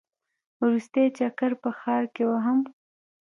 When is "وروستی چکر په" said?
0.59-1.69